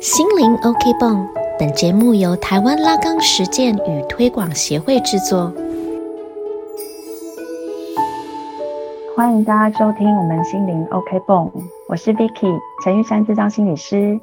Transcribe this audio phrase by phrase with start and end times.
[0.00, 1.26] 心灵 OK 泵，
[1.58, 5.50] 本节目由台湾拉钢实践与推广协会制作。
[9.16, 11.50] 欢迎大家收听我们心灵 OK 泵，
[11.88, 14.20] 我是 Vicky 陈玉山智障心理师。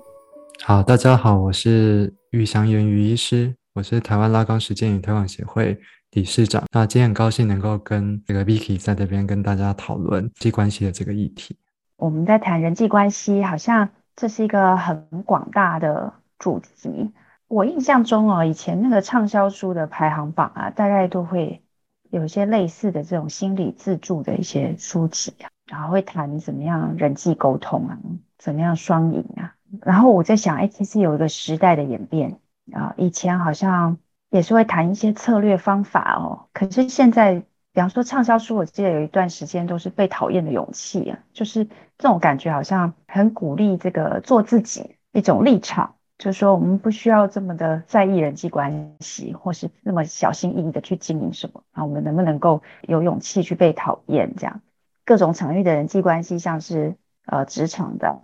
[0.63, 5.79] 好，大家好，我是玉祥源于医师，我是台湾拉钢实践与推广协会
[6.11, 6.63] 理事长。
[6.71, 11.57] 那今天很高兴能够跟这个 Vicky 在这边跟大家讨论人际关系的这个议题。
[11.97, 17.13] 我们在谈人际关系，好像这是一个很广大的主题。
[17.47, 21.63] 我印象中哦，以前那个畅销书的排行榜啊，大概都会
[22.09, 27.97] 有一些类似的这种心理自助的一些书籍啊，然后会谈怎么样人际沟通啊，
[28.37, 29.55] 怎么样双赢啊。
[29.81, 32.39] 然后我在想，哎，其实有一个时代的演变
[32.71, 33.97] 啊，以前好像
[34.29, 41.65] 也是会谈一些策略方法哦，可是现在，比方说畅销书，我记得有一段时间都是被讨厌的勇气啊，就是
[41.97, 54.35] 这种感觉好像很鼓励这个做自己一种立场，就是说我们不需要这么的在意人际关系，或是那么小心翼翼的去经营什么啊，我们能不能够有勇气去被讨厌？
[54.37, 54.61] 这样
[55.03, 58.21] 各种场域的人际关系，像是呃职场的。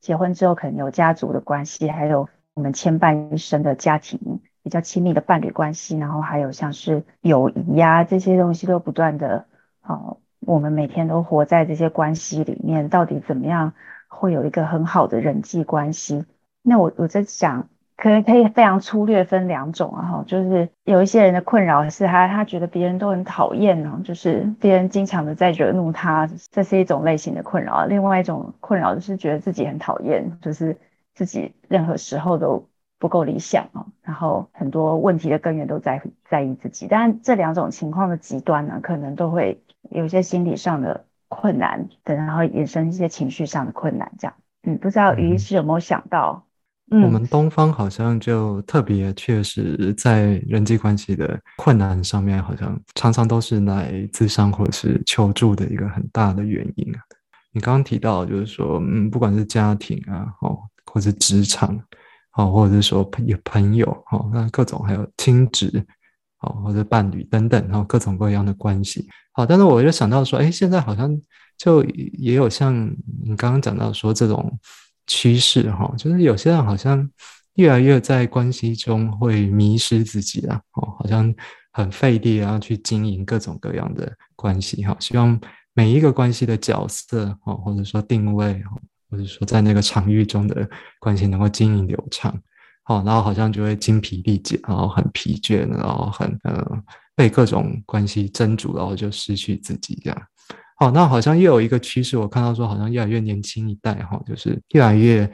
[0.00, 4.40] 结婚之后可能有家族的关系，还有我们牵绊一生的家庭
[4.72, 9.44] 较亲密的伴侣关系，然后还有像是友谊呀这些东西都不断的，
[9.82, 13.72] 哦，我们每天都活在这些关系里面，到底怎么样
[14.08, 16.24] 会有一个很好的人际关系？
[16.62, 17.68] 那我我在想。
[17.94, 27.84] 可能可以非常粗略分两种啊，哈，就是有一些人的困扰是他他觉得别人都很讨厌呢，就是别人经常的在惹怒他，这是一种类型的困扰。
[27.84, 30.76] 另外一种困扰就是觉得自己很讨厌，就是
[31.14, 32.66] 自己任何时候都
[33.02, 36.00] 不够理想啊，然后很多问题的根源都在
[36.30, 36.86] 在意自己。
[36.88, 44.34] 但这两种情况的极端呢，可能都会有一些心理上的困难，等然后衍生一些情绪上的困难，这样。
[44.62, 46.44] 嗯，不知道于医师有没有想到？
[46.92, 57.00] 我们东方好像就特别确实在人际关系的困难上面，好像常常都是来自伤或者是求助的一个很大的原因啊。
[57.50, 60.56] 你刚刚提到就是说，嗯，不管是家庭啊，哦，
[60.86, 61.76] 或者职场，
[62.34, 65.84] 哦，或者是说朋友朋友，哦，那各种还有亲子，
[66.40, 69.08] 哦，或者伴侣等等，然后各种各样的关系。
[69.32, 71.18] 好，但是我就想到说，哎，现在好像
[71.56, 72.74] 就也有像
[73.22, 74.58] 你刚刚讲到说这种。
[75.08, 77.10] 趋势哈，就是有些人好像
[77.54, 81.34] 越来越在关系中会迷失自己啊，哦，好像
[81.72, 84.96] 很费力啊，去经营各种各样的关系哈。
[85.00, 85.38] 希望
[85.74, 88.62] 每一个关系的角色哦，或者说定位，
[89.12, 90.66] 或者说在那个场域中的
[90.98, 92.34] 关系能够经营流畅，
[92.82, 96.82] 好，然后好像就会精疲力竭，然后很疲倦，然后很呃
[97.14, 100.22] 被各种关系争逐，然后就失去自己这样。
[100.80, 105.30] 哦，那好像又有一个趋势，我看到说好像越来越年轻一代哈，就是越来越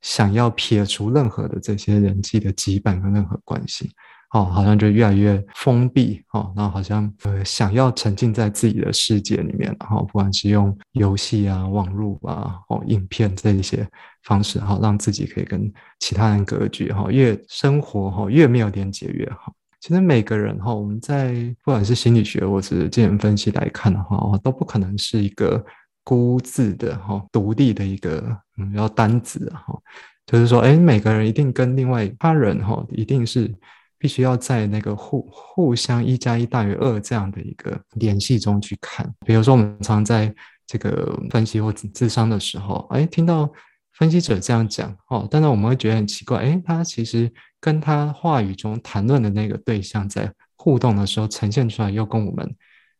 [0.00, 3.90] 想要撇除任何的这些人际的羁绊跟任何关系，
[4.32, 13.86] 哦，好像就越来越封闭，哦，然后好像呃想要沉浸在自己的世界里面，然后不管是用游戏啊、网络啊、哦影片这一些
[14.24, 19.54] 方式，哈，让自己可以跟其他人隔绝，哈，越生活哈越没有连接越好。
[19.80, 21.32] 其实每个人哈，我们在
[21.62, 25.64] 不管是心理学或者是精神分析来看的话，都不可能是一个
[26.02, 29.78] 孤自的哈、独立的一个嗯，要单子哈。
[30.26, 33.54] 就是说，哎，每个人一定跟另外他人哈，一定是
[33.98, 39.12] 必须要在那个互互相一加一大于二这样的一个联系中去看。
[39.24, 40.34] 比如说，我们常在
[40.66, 43.50] 这个分析或智商的时候，哎，听到
[43.94, 47.32] 分析者这样讲哦，但是我们会觉得很奇怪，哎，他其实。
[47.58, 52.56] 跟他话语中谈论的那个对象在互动的时候呈现出来，又跟我们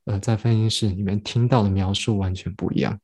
[0.06, 2.98] 呃在分析室里面听到的描述完全不一样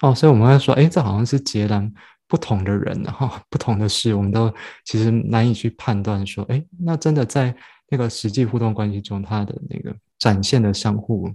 [0.00, 1.92] 哦，所以我们会说，哎，这好像是截然
[2.32, 4.50] 不同的人哈， 不同的事，我们都
[4.86, 7.54] 其实难以去判断说，哎，那真的在
[7.90, 11.30] 那个实际互动关系中，他的那个展现的相互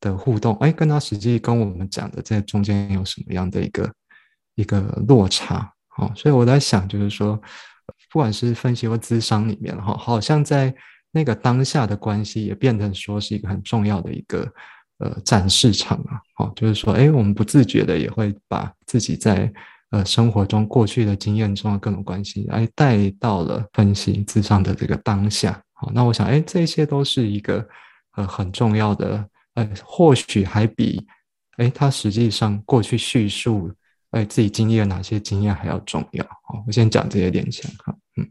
[0.00, 3.92] 的互动，哎，跟他实际跟我们讲的在中间有什么样的一个
[4.54, 5.70] 一个落差？
[5.98, 7.38] 哦，所以我在想，就是说。
[8.10, 10.74] 不管是分析或智商里面哈，好像在
[11.10, 14.50] 那个当下的关系也变成说是一个很重要的一个
[14.98, 19.50] 呃展示场啊，好，就是说，哎，我们不自觉的也会把自己在
[19.90, 27.66] 呃生活中过去的经验中的各种关系，哎，带到了分析智商的这个当下，好，那我想，哎，这些都是一个
[28.16, 29.24] 呃很重要的，
[29.54, 31.06] 呃，或许还比
[31.56, 33.70] 哎他实际上过去叙述。
[34.12, 36.24] 哎，自己经历了哪些经验还要重要？
[36.24, 37.94] 好，我先讲这些点先哈。
[38.16, 38.26] 嗯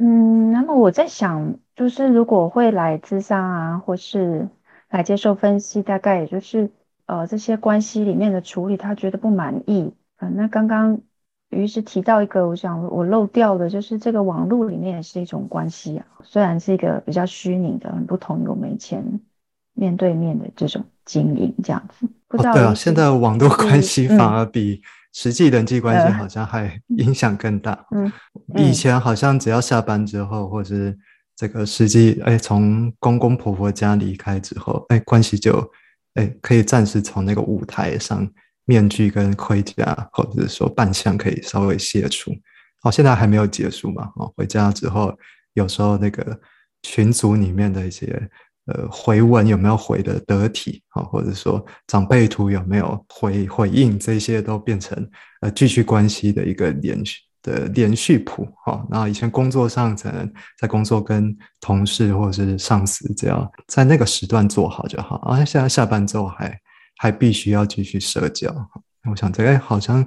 [0.00, 4.48] 嗯，那么我在想，就是如果会来自商啊，或是
[4.88, 6.70] 来接受分析，大概也就是
[7.06, 9.92] 呃这些关系里面的处理，他觉得不满意。
[10.20, 11.00] 嗯，那刚刚
[11.48, 19.02] 于是提到一个，我想我漏掉的，就是这个网络里面也是一种关系啊，虽然是一个比较虚拟的，很不同于我们以前
[19.74, 22.06] 面对面的这种经营这样子。
[22.28, 24.80] 不知道对啊，现在网络关系反而比
[25.12, 27.86] 实际人际关系好像还影响更大。
[27.90, 28.12] 嗯，
[28.54, 30.96] 以前好像只要下班之后，或者是
[31.34, 35.68] 这个实际哎从公公婆婆家离开之后，哎关系就
[36.14, 38.30] 哎可以暂时从那个舞台上。
[38.70, 42.30] 面具跟盔甲，或者说扮相，可以稍微卸除。
[42.82, 44.08] 哦，现在还没有结束嘛？
[44.14, 45.12] 哦，回家之后，
[45.54, 46.40] 有时候那个
[46.82, 48.06] 群组里面的一些
[48.66, 50.80] 呃回文有没有回的得体？
[50.94, 53.98] 哦，或者说长辈图有没有回回应？
[53.98, 54.96] 这些都变成
[55.40, 58.46] 呃继续关系的一个连续的连续谱。
[58.64, 65.16] 哈，那以前工作上可能在工作跟同事或者是上司，只要在那个时段做好就好。
[65.26, 66.56] 啊，现在下班之后还。
[67.02, 68.54] 还必须要继续社交，
[69.10, 70.06] 我想这个好像，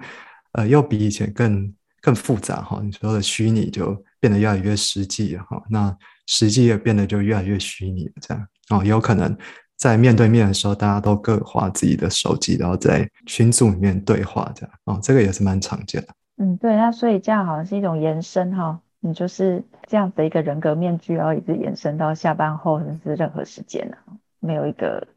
[0.52, 1.74] 呃，又比以前更
[2.04, 2.80] 更复杂哈。
[2.84, 5.98] 你说的虚拟就变得越来越实际哈，那
[6.28, 9.36] 实际也变得就越来越虚拟，这样哦，有可能
[9.76, 16.10] 在面对面的时候，大家都各划自己的手机，然后在群组里面对话，这样哦，这个也是蛮常见的。
[16.38, 23.98] 嗯，对，那所以这样好像是一种延伸哈，你就是这样的一个人格面具，然后一直延伸到下班后甚至任何时间呢，
[24.40, 25.08] 没有一个。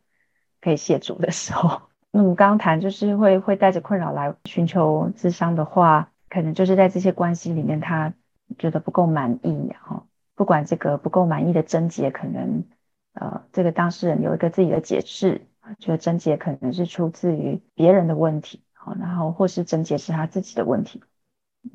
[0.67, 1.81] 可以卸除的时候，
[2.11, 8.13] 那我们刚刚谈就是会会带着困扰来寻求智商的话，可能就是在这些关系里面，他
[8.59, 12.65] 觉得不够满意，然后，不管这个不够满意的症结，可能
[13.13, 15.47] 呃，这个当事人有一个自己的解释，
[15.79, 21.01] 觉得症结可能是出自于别人的问题，好，然后或是症结是他自己的问题，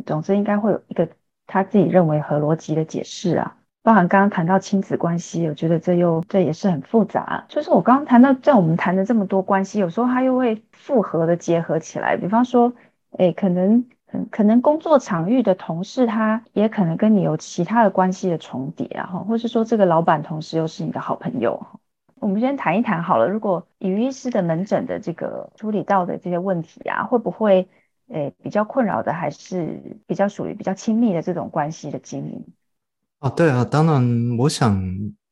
[0.05, 1.07] 总之应该会有一个
[1.47, 3.55] 他自己认为合逻辑的解释啊。
[3.83, 7.45] 包含刚刚谈到亲子关系，我觉得这又这也是很复杂。
[7.49, 12.15] 就是我刚刚谈到，在我们谈的这么多关系，有时候它又会复合的结合起来。
[12.15, 12.73] 比方说，
[13.17, 13.85] 哎，可能
[14.29, 21.65] 可能工作场域的同事，他也可能跟你有其他的关系的重叠啊，或是说这个老板同时又是你的好朋友。
[22.19, 23.27] 我们先谈一谈好了。
[23.27, 27.67] 如果以医师的门诊的这个处理到的这些问题啊，会不会
[28.09, 32.45] 诶比较困扰的，还是比较属于比较亲密的这种关系的经营？
[33.21, 34.83] 啊，对啊，当然，我想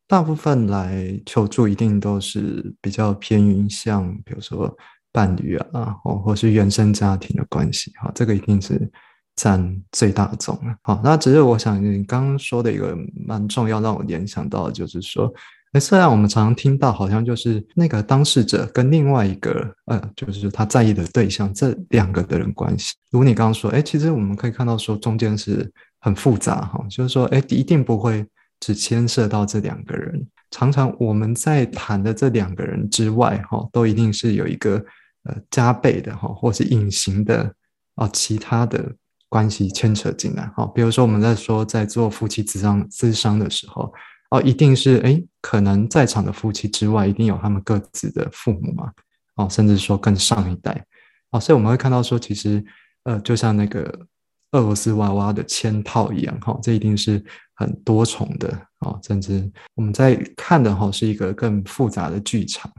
[0.07, 4.71] 大部分来求助一定都是比较偏于像，比如说
[5.11, 8.87] 伴侣啊，或或是原生家庭的关系，哈，这个一定是
[9.35, 10.77] 占最大宗的。
[10.83, 12.95] 好，那只是我想你刚刚说的一个
[13.25, 15.33] 蛮重要，让我联想到的就是说，
[15.71, 25.73] 哎，虽然我们常常听到好像就是那个当事者跟另外一个呃，就是他在意的对象这两个的人关系，如你刚刚说，哎，其实我们可以看到说中间是。
[26.01, 28.25] 很复杂哈，就是说，哎，一定不会
[28.59, 30.25] 只牵涉到这两个人。
[30.51, 34.83] 常常我们在谈的这两个人之外，哈，都一定是有一个
[35.23, 37.53] 呃加倍的哈，或是隐形的
[37.95, 38.95] 啊其他的
[39.27, 40.47] 关系牵扯进来。
[40.55, 43.93] 哈，比如说我们在说在做夫妻咨商咨商的时候，
[44.31, 48.91] 哦，一定是哎，可能在场的夫妻之外，一定有他们各自的父母嘛，
[49.35, 50.85] 哦，甚至说更上一代，
[51.31, 52.63] 哦，所以我们会看到说，其实
[53.03, 54.07] 呃，就像那个。
[54.51, 57.23] 俄罗斯娃娃的嵌套一样，哈，这一定是
[57.55, 58.49] 很多重的，
[58.79, 62.71] 哦，甚至我们在看的哈是一个更复杂的剧场，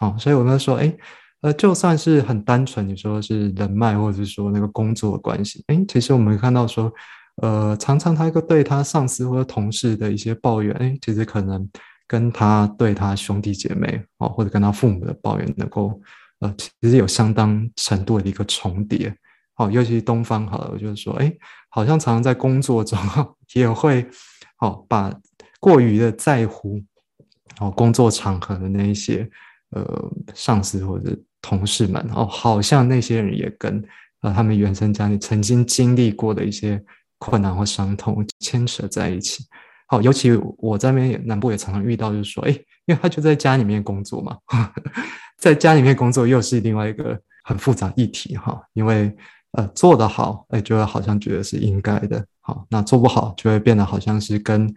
[0.00, 0.96] 哦，所以我们说，哎，
[1.40, 6.92] 呃，就算是很单纯，你说是人脉，或者是说那个工作关系，哎，其实我们看到说，
[7.42, 11.68] 呃，常常他一个对他上司或者同事的一些抱怨，哎，其实可能
[12.06, 16.00] 跟他对他兄弟姐妹，哦，或者跟他父母的抱怨，能够，
[16.40, 19.12] 呃，其实有相当程度的一个重叠。
[19.58, 21.32] 哦，尤其是东方，好了，我就是说，哎，
[21.68, 22.96] 好像常常在工作中
[23.54, 24.06] 也会，
[24.60, 25.12] 哦，把
[25.58, 26.80] 过于的在乎，
[27.58, 29.28] 哦，工作场合的那一些，
[29.70, 29.84] 呃，
[30.32, 31.10] 上司或者
[31.42, 33.82] 同事们，哦，好像那些人也跟，
[34.20, 36.80] 呃，他们原生家庭曾经经历过的一些
[37.18, 39.44] 困难或伤痛牵扯在一起。
[39.88, 42.52] 好，尤其我在那边南部也常常遇到，就是说，哎，
[42.86, 44.38] 因为他就在家里面工作嘛，
[45.36, 49.12] 在家里面工作又是另外一个很复杂议题哈，因为。
[49.52, 54.72] 呃，做得好，哎，就会好像觉得是应该的，好，那做不好，就会变得好像是跟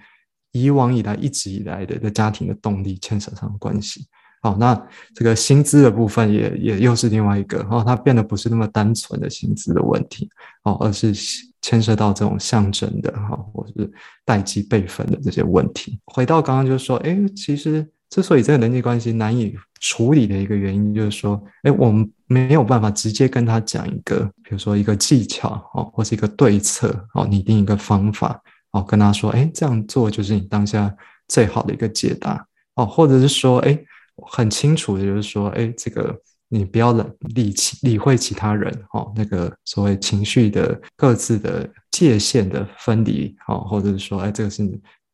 [0.54, 4.08] 以往以来一直以来的的家庭的动力牵扯上关系，
[4.42, 4.74] 好，那
[5.14, 10.30] 这个薪资的部分也也又是另外一个，哦，它变得不是那么单纯的薪资的问题，
[10.64, 11.14] 哦，而是
[11.62, 13.92] 牵涉到这种象征的，哈，或是
[14.24, 16.00] 代际辈分的这些问题。
[16.06, 17.86] 回到刚刚就是说，哎，其实。
[18.12, 28.40] 之所以这个人际关系难以处理的一个原因，就是说，哎，我们没有办法直接跟他讲一个，比如说一个技巧哦，或是一个对策哦，拟定一个方法
[28.74, 30.94] 哦，跟他说，哎，这样做就是你当下
[31.30, 32.46] 最好的一个解答。
[32.76, 33.80] 哦，或者是说，哎，
[34.28, 36.14] 很清楚的就是说，哎，这个
[36.50, 37.04] 你不要理
[37.34, 44.64] 理理会其他人哦，那个所谓情绪的各自的界限的分离哦，或者是说，哎，这个是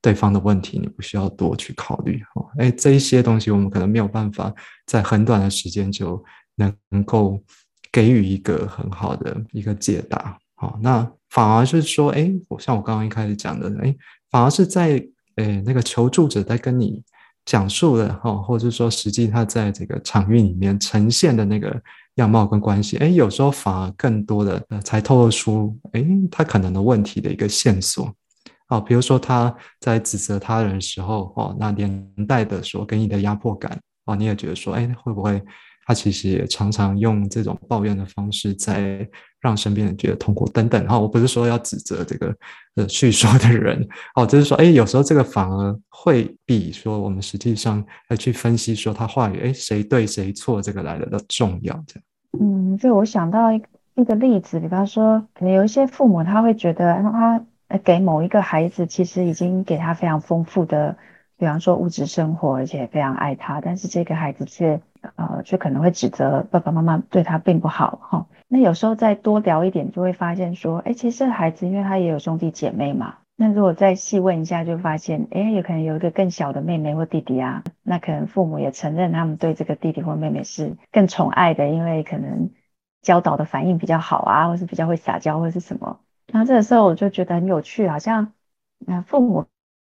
[0.02, 2.46] 对方的问题，你不需要多去考虑哦。
[2.58, 4.54] 哎，这一些东西我们可能没有办法
[4.86, 6.24] 在很短的时间就
[6.90, 7.42] 能够
[7.92, 10.38] 给予一个很好的一个解答。
[10.56, 13.96] 好，那反而是说，哎，我像我刚刚一开始讲的，哎，
[14.32, 15.04] 反而是在，
[15.36, 17.04] 哎，那个求助者在跟你
[17.46, 21.80] 讲述的，哈，或者是说，实际他在这个场域里面呈现的那个
[22.16, 28.12] 样貌跟关系，哎，有时候反而更多的才透露出，哎，他可能的问题的一个线索。
[28.70, 35.42] 哦，比如说他在指责他人的时候，哦，那连带的说给你的压迫感，哦，你也觉得说，哎，会不会？
[35.86, 39.08] 他其实也常常用这种抱怨的方式，在
[39.40, 40.86] 让身边人觉得痛苦等等。
[40.86, 42.36] 哈，我不是说要指责这个
[42.76, 51.74] 呃叙说的人，哦，就是说，哎，有时候这个反而会比说我们实际上要去分析说他话语，哎，谁对谁错，这个来的重要。
[51.88, 52.04] 这样，
[52.42, 53.64] 嗯，就我想到一
[53.96, 57.42] 一个例子，比方说，可能有一些父母他会觉得，他
[57.84, 60.98] 给某一个孩子其实已经给他非常丰富的。
[61.40, 64.82] 比方说物质生活，而且非常爱他，但是这个孩子却
[65.18, 68.26] 呃却可能会指责爸爸妈妈对他并不好哈。
[68.48, 73.18] 那有时候再多聊一点，就会发现说，哎，其实这孩子因为他也有兄弟姐妹嘛。
[73.36, 77.64] 那如果再细问一下，就发现，哎，有可能有一个更小的妹妹或弟弟啊。
[77.84, 82.50] 那可能父母也承认他们对这个弟弟或妹妹是更宠爱的，因为可能
[83.04, 86.00] 教导的反应比较好啊，或是比较会撒娇或是什么。
[86.28, 88.34] 然后这个时候我就觉得很有趣，好像
[88.78, 89.46] 那父母。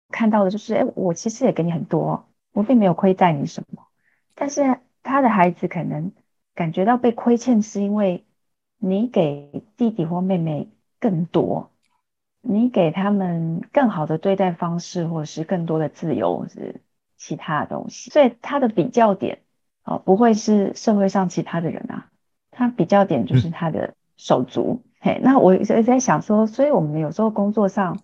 [0.10, 3.88] 看到的就是，哎，我其实也给你很多，我并没有亏待你什么。
[4.36, 6.14] 但是他的孩子可能
[6.56, 8.26] 感觉到被亏欠，是因为
[8.78, 10.70] 你给弟弟或妹妹
[11.02, 11.72] 更多，
[12.40, 16.80] 你给他们更好的对待方式，或者是更多的自由，或是
[17.18, 18.10] 其他的东西。
[18.10, 19.42] 所以他的比较点，
[19.84, 22.10] 哦，不会是社会上其他的人啊，
[22.50, 24.84] 他比较点就是他的手足。
[25.00, 28.00] 嘿，那我在在想说，所以我们有时候工作上。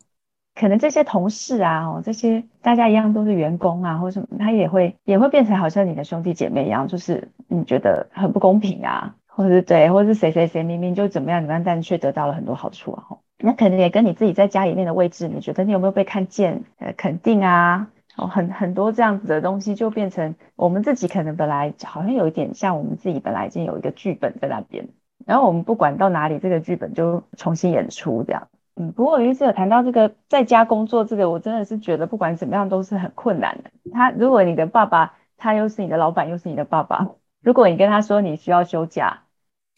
[0.56, 16.64] 可能这些同事啊，哦，这些大家一样都是员工啊，或什么，他也会也会变成好像你的兄弟姐妹一样，就是你觉得很不公平啊，或者是对，或者是谁谁谁明明就怎么样怎么样，但却得到了很多好处啊，吼，那可能也跟你自己在家里面的位置，你觉得你有没有被看见？
[16.78, 24.88] 呃，肯定啊，哦，很很多这样子的东西，就变成我们自己可能本来好像有一点像我们自己本来已经有一个剧本在那边，
[25.26, 28.48] 然后我们不管到哪里，这个剧本就重新演出这样。
[28.76, 33.70] 嗯，不过有一次有谈到这个在家工作，这个我真的是觉得不管怎么样都是很困难的。
[33.92, 37.08] 他如果你的爸爸他又是你的老板又是你的爸爸，
[37.42, 39.22] 如果你跟他说你需要休假，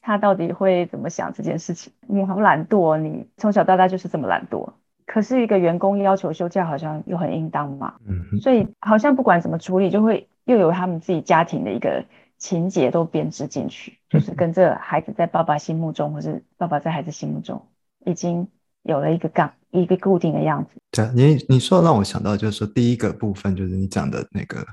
[0.01, 1.91] 他到底会怎么想这件事情？
[2.07, 4.69] 你好懒惰，你从小到大就是这么懒惰。
[5.05, 12.05] 可是一个员工要求休假好像又很应当嘛，嗯，所以好像不管怎么处理，就会又有他们自己家庭的一个
[12.37, 17.65] 情节都编织进去，就是跟这孩子在爸爸心目中，或是爸爸在孩子心目中
[18.05, 18.47] 已经。
[18.87, 20.79] 有了一个杠，一个固定的样子。
[20.91, 24.63] 对，你你说让我想到，就是说第一个部分就是你讲的那个，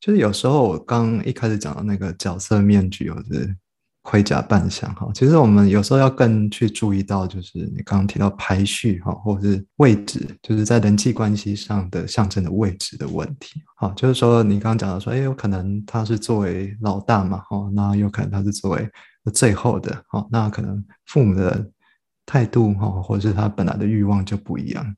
[0.00, 3.28] 就是有时候我刚一开始讲的那个角色面具，或者
[4.04, 5.10] 盔甲扮相哈。
[5.12, 13.60] 其实我们有时候要更去注意到，就是你刚刚提到排序哈，或者是位置，就是在人际关系上的象征的位置的问题。
[13.78, 18.88] 哈，就是说你刚刚讲的说，哎，有可能他是作为老大嘛，哈，那有可能他是作为
[19.32, 21.68] 最后的，哈，那可能父母的。
[22.26, 24.96] 态度哈，或者是他本来的欲望就不一样，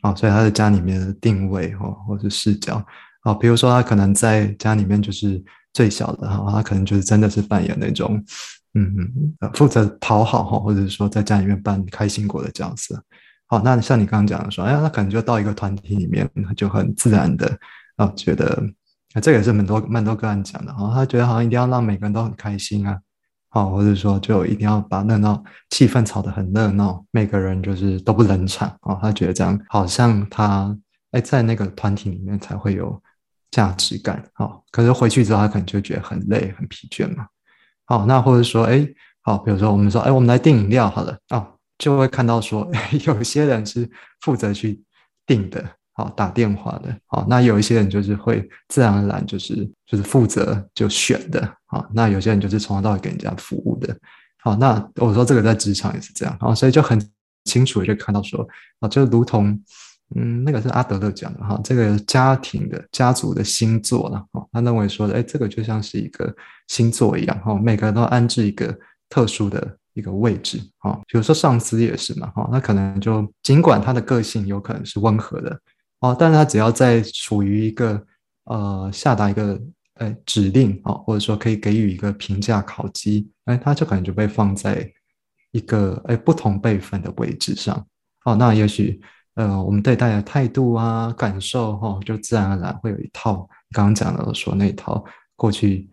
[0.00, 2.82] 啊，所以他在家里面的定位哈，或者是视角
[3.24, 5.36] 啊，比如说他可能在家里面就是
[5.72, 8.22] 最小的哈，他可能就是真的是扮演那种，
[8.74, 8.94] 嗯
[9.40, 13.02] 嗯，负责讨好哈，或者说在家里面扮开心果的角色，
[13.46, 17.58] 好，那像你刚刚讲的说，哎呀，他可能就到一个团体里面，就很自然的
[17.96, 18.62] 啊，觉得
[19.14, 22.98] 啊，这也是蛮多蛮多个人讲的哈，他觉得好像一定要让每个人都很开心啊。
[23.54, 28.98] 好，或者说就一定要把热闹气氛炒得很热闹，每个人就是都不冷场啊。
[29.02, 30.74] 他觉得这样好像他
[31.10, 32.98] 哎在那个团体里面才会有
[33.52, 34.28] 价值感。
[34.32, 37.24] 好，可是回去之后他可能就觉得很累、很疲倦嘛。
[37.84, 38.84] 好，那或者说哎，
[39.20, 41.46] 好，比如说我们说哎，我们来订饮料好了哦，
[41.78, 42.68] 就会看到说
[43.06, 43.88] 有些人是
[44.22, 44.82] 负责去
[45.24, 45.64] 订的。
[45.94, 49.54] 好打电话的，好，那有一些人就是会自然而然就是
[49.86, 53.94] 就是负责就选的，好，那有些人就是从头到尾给人家服务的，
[54.42, 56.98] 好，那我说这个在职场也是这样，好，所以就很
[57.44, 58.48] 清楚就看到说，
[58.80, 59.62] 啊，就如同
[60.14, 66.34] 嗯，那个是阿德勒讲的哈，这个家庭的家族的星座了，哈，他认为说，哎，这个就像是一个
[66.68, 68.76] 星座一样，哈，每个人都安置一个
[69.08, 75.60] 特殊的一个位置，哈，比如说上司也是嘛，哈，那可能就尽管他的个性有可能是温和的。
[76.00, 78.04] 哦，但是他只要在处于一个
[78.44, 79.60] 呃下达一个
[79.94, 84.90] 呃指令啊，或者说可以给予一个评价考绩，哎，他就可能就被放在
[85.52, 87.86] 一个哎不同辈分的位置上。
[88.24, 89.00] 哦，那也许
[89.34, 95.04] 呃我们对待的态度啊、感受哈，就自然而然会有一套刚刚讲的说那套
[95.36, 95.88] 过去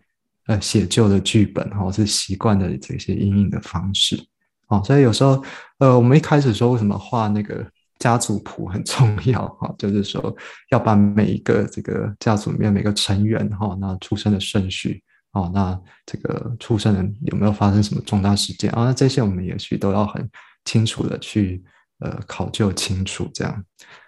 [0.46, 4.22] 呃写就的剧本哈，是习惯的这些阴影的方式。
[4.68, 5.42] 哦，所以有时候
[5.78, 7.66] 呃我们一开始说为什么画那个。
[8.00, 10.34] 家族谱很 重要哈，就是说
[10.70, 18.86] 要把每一个这个家族里面每个成员哈，那出生的顺序哦，那这个出生人有没有发生什么重大事件啊？
[18.86, 20.26] 那这些我们也许都要很
[20.64, 21.62] 清楚的去
[22.00, 23.64] 呃考究清楚这样。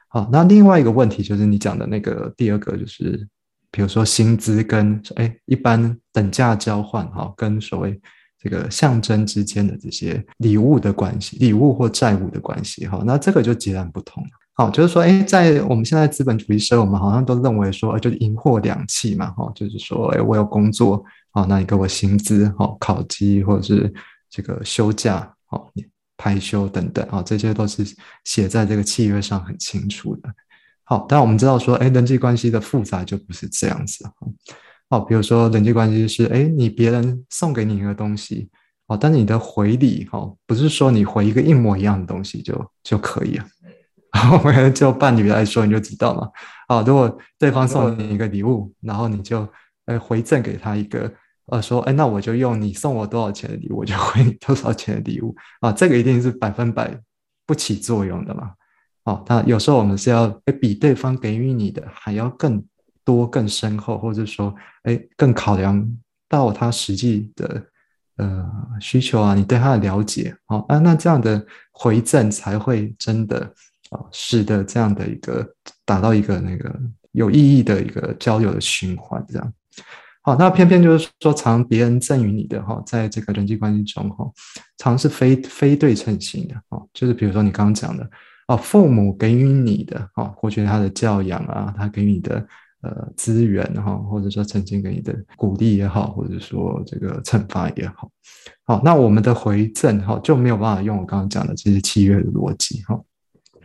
[0.09, 3.27] 好，那另外一个问题就是你讲的那个第二个就是，
[3.71, 8.01] 比如说薪资跟哎一般等价交换哈，跟所谓。
[8.45, 14.31] 这个象征之间的这些礼物的关系，礼物或债务的关系，哈，那这个就截然不同了。
[14.55, 23.95] 好，就是说，哎，在我们现在资本主义社会，我们好像都认为说，就是银货两讫嘛，哈，就是说，哎，我有工作，好，那你给我薪资，好，考绩或者是
[24.29, 25.71] 这个休假，好，
[26.23, 27.85] 排休等等，啊，这些都是
[28.23, 30.33] 写在这个契约上很清楚的。
[30.85, 34.15] 好，但我们知道说，哎，人际关系的复杂就不是这样子，哈。
[34.91, 38.49] 哦，比如说人际关系是，哎，你别人送给你一个东西，
[38.87, 43.45] 哦，但是你的回礼，哦，不是说你回一个一模一样的东西就就可以了。
[44.33, 46.29] 我们就伴侣来说，你就知道嘛。
[46.69, 49.49] 啊，如果对方送你一个礼物，然后你就，
[49.87, 51.13] 呃，回赠给他一个，
[51.47, 55.35] 呃，说，哎，那我就用你送我多少钱的礼物，我就回你多少钱的礼物。
[55.61, 56.99] 啊，这个一定是百分百
[57.47, 58.53] 不起作用的嘛。
[59.05, 60.29] 哦，那有时候我们是要
[60.61, 62.65] 比对方给予你的还要更。
[63.05, 65.85] 多更深厚，或者说，哎，更考量
[66.29, 67.61] 到他实际的
[68.15, 68.49] 呃
[68.81, 73.41] 需求啊，你对他的了解，哦啊，那这样的回赠才会真的
[73.91, 75.45] 啊，使得这样的一个
[75.85, 76.73] 达到一个那个
[77.11, 79.53] 有意义的一个交流的循环，这样
[80.23, 80.37] 好。
[80.37, 84.31] 那偏偏就是说，常别人赠予你的哈，在这个人际关系中哈，
[84.79, 88.09] 常是非非对称性的哦，就是比如说你刚刚讲的
[88.49, 92.47] 哦，父母给予你的哦，过去他的教养啊，他给予你的。
[92.85, 98.11] 呃，资源哈，或者说曾经给你的鼓励也好，或者说这个惩罚也好，
[98.65, 103.01] 好，那我们的回赠哈就没有办法用我刚刚讲的这些契约的逻辑哈，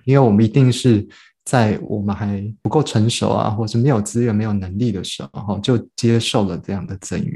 [0.05, 1.03] 因为我们一定是
[1.47, 7.33] 在我们还不够成熟啊，或是没有资源、没有能力的时候哈，就接受了这样的赠与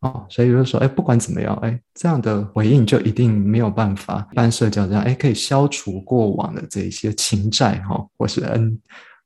[0.00, 8.78] 哦，所以就是说，哎，不管怎么样，哎，这样的回应就一定没有办法，一般社交这样，哎，可以消除过往的这些情债哈，或是恩。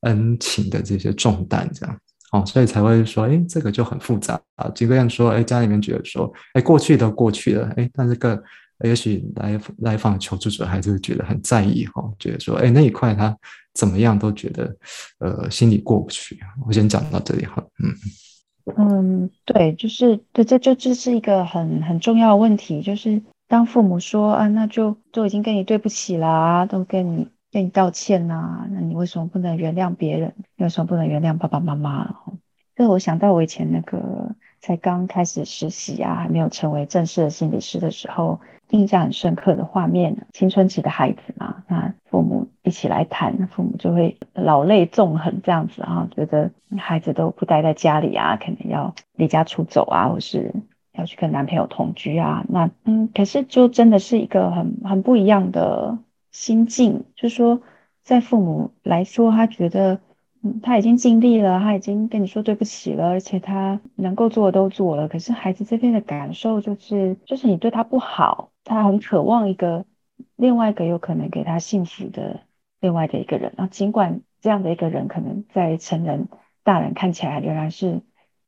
[0.03, 1.97] 恩情的这些重担，这样
[2.33, 4.69] 哦，所以才会说，哎，这个就很复杂啊。
[4.75, 8.43] 尽管说，哎，家里面觉得说，哎，过去都过去了，哎，但这个
[8.83, 13.39] 也许来来访求助者还是觉得很在意哈，觉得说，哎，那一块他
[13.75, 14.77] 怎么样都觉得，
[15.19, 16.39] 呃，心里过不去。
[16.67, 27.29] 我先讲到这里哈，嗯嗯，对，就是对，这就这是一个很很重要的问题，就是当父母说啊，那就都已经跟你对不起啦，都跟你。
[27.55, 30.33] 跟你道歉啦，那你为什么不能原谅别人？
[30.57, 32.11] 为什么不能原谅爸爸妈妈？
[32.75, 40.27] 这我想到我以前那个才刚开始实习啊，还没有成为正式的心理师的时候，印象很深刻的画面。
[40.33, 41.52] 青春期的孩子嘛，
[42.63, 50.55] 一起来谈，父母就会老泪纵横这样子啊，觉得孩子都不待在家里啊，可能要离家出走啊，或是
[50.93, 52.45] 要去跟男朋友同居啊。
[52.49, 55.99] 那嗯，可是就真的是一个很很不一样的。
[56.33, 57.61] 心境就是说，
[58.03, 60.01] 在父母来说，他觉得，
[60.41, 65.09] 嗯，他已经尽力了，他已经跟你说对不起了，而且他能够做的都做了。
[65.09, 69.85] 可是孩子这边的感受就是，就是你对他不好，他很渴望一个
[70.37, 72.41] 另外一个有可能给他幸福的
[72.83, 73.55] 另外的一个人。
[73.57, 76.29] 然后尽管这样的一个人可能在成人
[76.63, 78.03] 大人看起来仍然是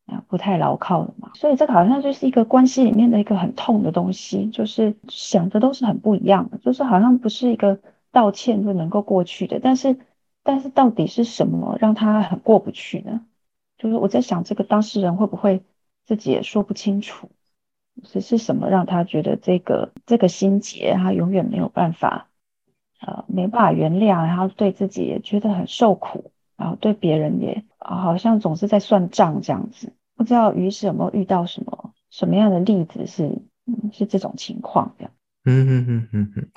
[0.05, 7.81] 啊不太牢靠的嘛，所以这个好像就是一个关系里面的一个很痛的东西，就是想的都是很不一样的，就是好像不是一个。
[8.15, 9.99] 道歉就能够过去的，但是，
[10.45, 13.27] 但是到底是什么让他很过不去呢？
[13.77, 15.65] 就是我在想，这个当事人会不会
[16.05, 17.29] 自己也说不清楚，
[18.05, 22.29] 是是什么让他觉得这个这个心结他永远没有办法，
[23.01, 29.93] 呃，没办法原谅，然后对自己也觉得很受苦，然后对别人也好像总是在算账这样子。
[30.17, 33.43] 不知道于是有没有遇到什么什么样的例子是
[33.93, 35.13] 是这种情况这样？
[35.47, 36.49] 嗯嗯嗯嗯嗯。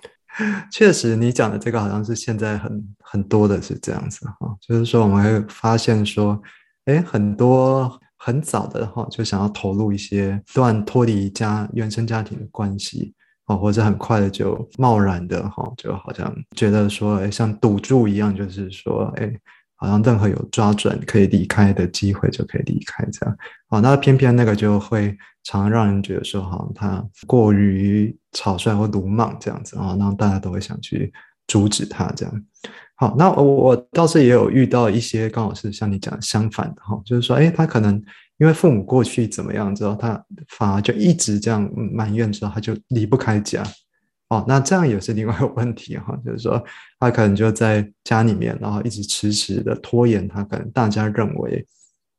[0.72, 6.40] 确实，你讲的这个好像是现在很很多的是这样子哈，就是说我们会发现说，
[6.86, 13.16] 哎，很多很早的哈就想要投入一些断脱离家原生家庭的关系
[13.48, 19.32] 哦，或者很快的就贸然的哈，就好像觉得说，哎，像赌注一样，就是说，哎，
[19.76, 23.38] 好像任何有抓准可以离开的机会就可以离开这样。
[23.70, 31.14] 好，那偏偏那个就会常让人觉得说，好像他过于草率或鲁莽这样子啊，然后大家都会想去
[31.48, 32.46] 阻止他这样。
[32.96, 38.04] 好，那我我倒是也有遇到一些刚好是像你讲相反的哈，就是说，哎，他可能
[38.38, 43.64] 因为父母过去怎么样之后，他反而就一直这样埋怨之后，他就离不开家。
[44.30, 46.62] 哦，那这样也是另外一个问题哈，就是说
[47.00, 51.66] 他可能就在家里面，然后一直迟迟的拖延他可能大家认为，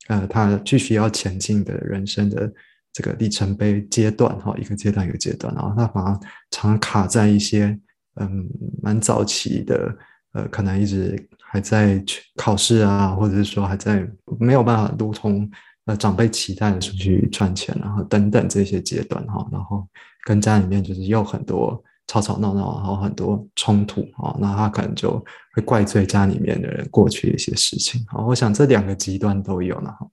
[0.08, 2.50] 呃，他继续要前进的人生的
[2.94, 6.18] 这个里程碑阶段哈，一个阶段一个阶段，然后他反而
[6.50, 7.78] 常卡在一些
[8.18, 8.48] 嗯
[8.82, 9.94] 蛮早期的，
[10.32, 12.02] 呃，可能一直还在
[12.36, 14.08] 考试啊，或者是说还在
[14.40, 15.46] 没有办法如同
[15.88, 19.84] 呃长辈期待的出去赚钱，然后等等这些阶段哈，然后
[20.24, 21.82] 跟家里面就是有很多。
[22.10, 25.22] 吵吵闹闹，然后很多冲突啊，那他可能就
[25.52, 30.08] 会怪罪家里面的人过去一些事情好，我想这两个极端都有了哈。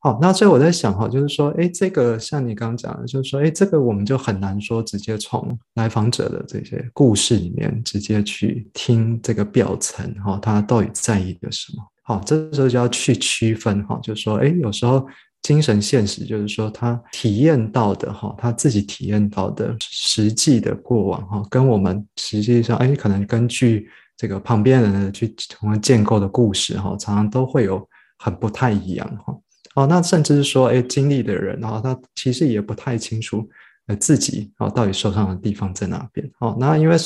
[0.00, 11.84] 好，那所以我在想哈，就是说，哎，这个像你刚刚讲的，就是说，哎，这个我们就很难说直接从来访者的这些故事里面直接去听这个表层哈，他到底在意的什么？
[12.10, 15.06] 好，这时候就要去区分哈，就是说，哎，有时候。
[15.42, 27.82] 精神现实就是说，他体验到的哈，他自己体验到的实际的过往哈，跟我们实际上哎，可能根据这个旁边人的去从而建构的故事哈，常常都会有
[28.18, 29.34] 很不太一样哈。
[29.76, 33.48] 哦，那甚至是说，哎，经历的人哈，他其实也不太清楚
[33.86, 36.30] 呃自己啊到底受伤的地方在哪边。
[36.40, 36.98] 哦，那因为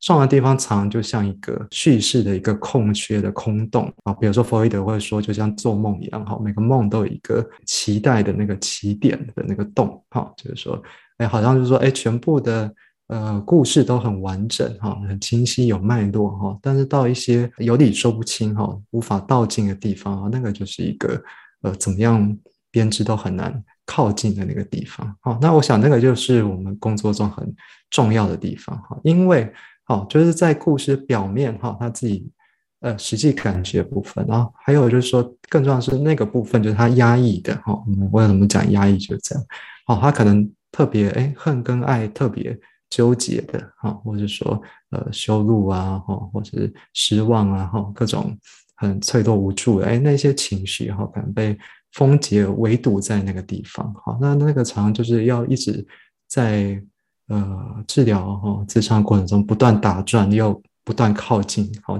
[0.00, 10.82] 上的地方常就像一个叙事的一个空缺的空洞啊，比如说弗洛伊德会说，就像做梦一样哈，每个梦都有一个期待的那个起点的那个洞哈，就是说，
[11.18, 12.72] 哎，好像就是说，哎，全部的
[13.08, 21.22] 呃故事都很完整哈，很清晰有脉络哈，但是到一些有理说不清哈，无法道尽的地方啊，那个就是一个
[21.60, 22.34] 呃怎么样
[22.70, 27.54] 编织都很难靠近的那个地方好，那我想那个就是我们工作中很
[27.90, 29.52] 重要的地方哈，因为。
[29.90, 32.30] 哦，就是在故事表面哈，他自己
[32.78, 37.72] 呃实际感觉部分，然后还有就是说，更重要是那个部分，就是他压抑的哈。
[37.84, 39.44] 我们为什么讲压抑就这样？
[39.88, 42.56] 哦，他可能特别哎恨跟爱特别
[42.88, 48.38] 纠结的哈，或者说呃羞辱啊哈，或者是失望啊哈，各种
[48.76, 51.58] 很脆弱无助哎那些情绪哈，可能被
[51.94, 54.16] 封结围堵在那个地方哈。
[54.20, 55.84] 那那个常就是要一直
[56.28, 56.80] 在。
[57.30, 61.96] 呃，治疗哈，自伤过程中不断打转，又不断靠近，好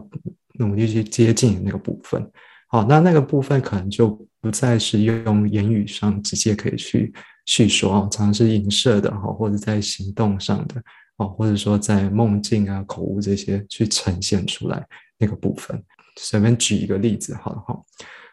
[0.59, 2.29] 努力去接近那个部分，
[2.67, 4.09] 好，那那个部分可能就
[4.41, 7.15] 不再是用言语上直接可以去
[7.47, 10.83] 叙说哦，常常是影射的哈，或者在行动上的
[11.19, 14.85] 哦，或者说在梦境啊、口误这些去呈现出来
[15.17, 15.81] 那个部分。
[16.17, 17.81] 随便举一个例子，好了哈。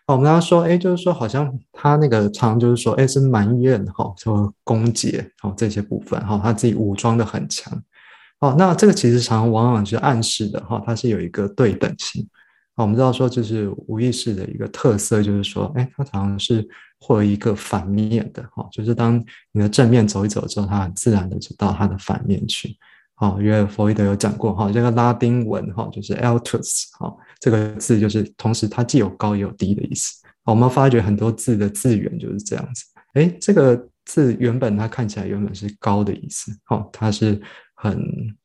[0.08, 7.78] 我们刚刚说，哎，就是说，好像他那个常就是说，哎，是埋怨哈，说攻讦，哦，这些部分哈，他自己武装的很强，
[8.40, 12.26] 哦，那这个其实常往往是暗示的哈，它是有一个对等性。
[12.76, 16.66] 我们知道说，就是无意识的一个特色，就是说，哎，它常常是
[17.00, 22.78] 会有一个反面的哈，就是当你的正面走一走之后，它很自然的就到它的反面去。
[23.16, 30.22] 好，因为弗洛伊德有讲过哈，这个拉丁文哈就是 altus 哈，这个字就是同时它既有高也有低的意思。
[30.44, 32.84] 我们发觉很多字的字源就是这样子。
[33.14, 37.40] 哎，这个字原本它看起来原本是高的意思，哈，它是
[37.76, 38.02] 很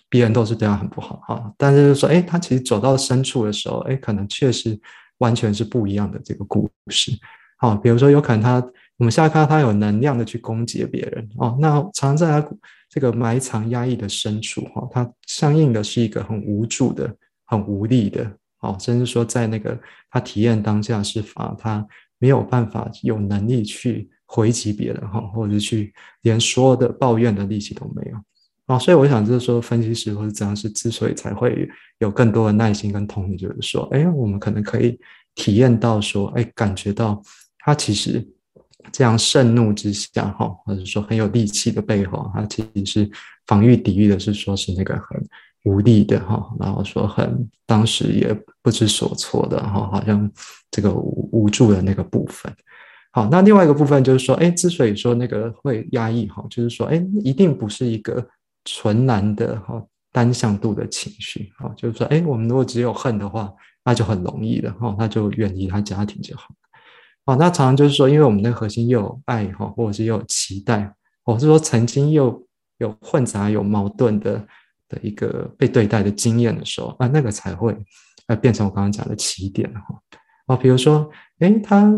[0.09, 4.79] 别人都是对它很不好哈，但是就说，哎，它其实走到深处的时候，哎，可能确实
[5.19, 7.13] 完全是不一样的这个故事。
[7.59, 8.57] 好，比如说有可能他
[8.99, 12.49] 我们下看到他有能量的去攻击别人哦，那常在他。
[12.95, 17.11] 这个埋藏压抑的深处，哈，它相应的是一个很无助的、
[17.47, 18.31] 很无力的，
[18.63, 19.79] 哦，甚至说在那个
[20.11, 21.87] 他体验当下是法，他
[22.19, 28.17] 没有办法有能力去回击别人，哈，或者去连说的抱怨的力气都没有，
[28.67, 34.99] 哦，所以我想就是说，分析师或者怎样是之所以才会有更多的耐心跟同理，就是说，哎，我们可能可以
[35.35, 37.23] 体验到说，哎，感觉到
[37.59, 38.27] 他其实。
[38.91, 43.11] 这样盛怒之下，哈，或者说很有力气的背后，他其实是
[43.47, 45.25] 防御抵御的，是说是那个很
[45.65, 50.31] 无力的，哈，然后说很当时也不知所措的，哈，好像
[50.71, 52.53] 这个无助的那个部分。
[53.13, 58.27] 好，那另外一个部分就是说，哎，之所以说那个会压抑，哈，就是说，哎，一定不是一个
[58.65, 63.53] 纯然的哈单向度的情绪，哈，就是说，哎，我们如果只有恨的话，
[63.85, 66.49] 那就很容易的，哈，那就远离他家庭就好。
[67.27, 72.45] 哦，那常常就是说，因为我们的核心又有爱哈，或者是又有期待，或是说曾经又
[72.79, 74.45] 有混杂、有矛盾的
[74.93, 77.75] 的一个被对待的经验的时候，啊，那个才会
[78.29, 79.83] 呃变成我刚刚讲的起点哈。
[80.47, 81.91] 啊，比如说，哎，他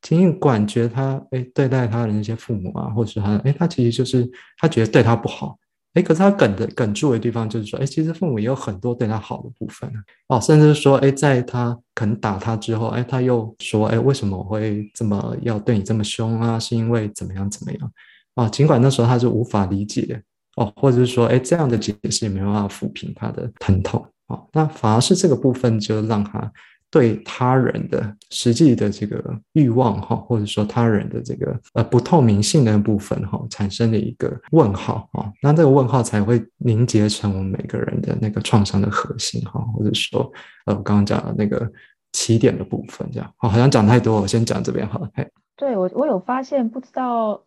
[0.00, 5.58] 尽管觉得他哎对待他的那些父母啊，或者是他哎，他其实就是他觉得对他不好。
[5.94, 9.92] 哎，可是他梗的梗住的地方就是说，哎，其实父母也有很多对他好的部分
[10.28, 16.60] 哦，甚至说，哎，在他可能打他之后，哎，他又说，哎，为什么我会这么要对你这么凶啊？
[16.60, 17.92] 是因为怎么样怎么样
[18.36, 18.48] 啊？
[18.48, 20.22] 尽管那时候他是无法理解
[20.56, 26.52] 哦，或者是说，哎，这样的解释也没办法抚平他的疼痛哦，那反而是这个部分就让他。
[26.92, 40.28] 对他人的实际的这个欲望哈，或者说他人的这个呃不透明性的部分哈，产生了一个问号啊，那这个问号才会凝结成我们每个人的那个创伤的核心哈，或者说
[40.66, 41.70] 呃我刚刚讲的那个
[42.10, 45.08] 起点的部分这样，好，好像讲太多，我先讲这边好了。
[45.14, 45.24] 嘿，
[45.56, 47.40] 对我我有发现，不知道，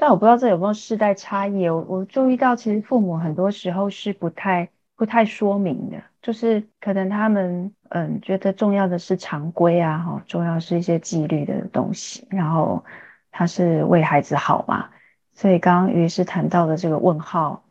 [0.00, 6.02] 但我不知道这有没有世代差异，我我注意到其实父母很多时候是不太不太说明的。
[6.22, 12.82] 就是可能他们嗯觉得重要的是常规啊哈，重要是一些纪律的东西，然后
[13.30, 14.88] 他是为孩子好嘛，
[15.34, 17.62] 所以刚刚于是谈到的这个问号，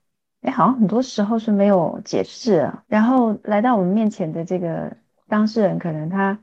[0.43, 4.95] 哎，好像很多时候是没有解释啊，然后来到我们面前的这个
[5.27, 6.37] 当事人，可能他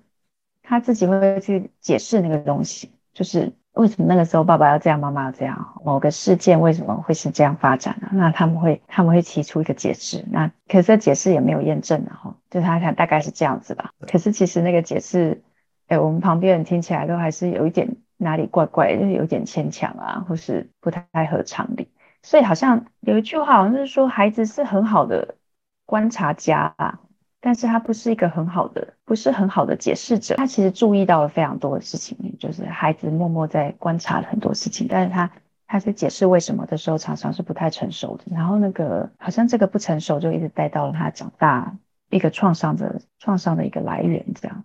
[0.64, 3.52] 他自己会去解释那个东西，就是。
[3.76, 5.74] 为什么那个时候爸爸要这样，妈妈要这样？
[5.84, 8.08] 某个事件为什么会是这样发展呢？
[8.12, 13.90] 那他们会他们会提出一个解释，那可是解释也没有验证的哈，就他看大概是这样子吧。
[14.10, 15.42] 可是其实那个解释，
[15.88, 21.92] 哎，我们旁边人听起来都还是有一点哪里怪怪，就是有点牵强啊，或是不太合常理。
[22.22, 25.36] 所以好像有一句话好像是说，孩子是很好的
[25.84, 27.00] 观察家啊。
[27.46, 30.34] 但是他不是一个很好的，不是很好的解释者。
[30.34, 34.88] 他其实注意到了非常多的事情，就是孩子默默在观察了很多事情。
[34.90, 35.30] 但是他
[35.68, 38.24] 他在解释为什么的时候，常常是不太成熟的。
[38.34, 41.72] 然后那个好像这个不成熟，就一直带到了他长大
[42.10, 44.26] 一个创伤的创伤的一个来源。
[44.34, 44.64] 这样，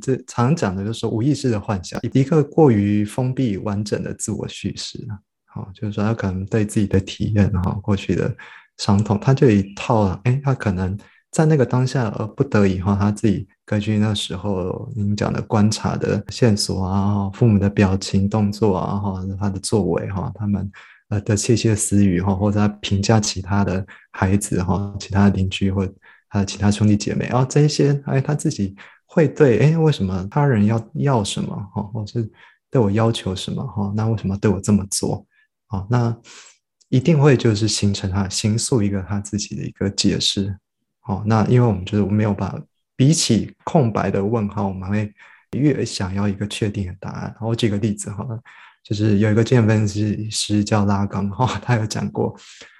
[0.00, 4.98] 这常讲的就是无意识的幻想，一个过于封闭完整的自我叙事
[5.44, 8.34] 好，就是说他可能对自己的体验哈，过去的
[8.78, 10.96] 伤痛，他就一套，哎，他可能。
[11.34, 20.70] 在那个当下，而不得已哈，他自己根据那时候您讲的观察的线索啊，父母的表情动作啊，哈，他的作为哈，他们
[21.08, 25.84] 呃的窃窃私语哈，或者他评价其他的孩子哈，其他邻居或
[26.28, 28.72] 他的其他兄弟姐妹啊，这一些哎，他自己
[29.04, 32.30] 会对哎，为什么他人要要什么哈，或是
[32.70, 35.26] 对我要求什么哈，那为什么对我这么做
[35.66, 35.84] 啊？
[35.90, 36.16] 那
[36.90, 40.56] 一定会就是形成他形塑一个他自己的一个解释。
[41.06, 42.58] 好，那因为我们就是没有把
[42.96, 45.12] 比起空白的问号，我们会
[45.50, 47.36] 越想要一个确定的答案。
[47.42, 48.26] 我举个例子哈，
[48.82, 52.34] 就是有一个精神分析师叫拉冈哈，他有讲过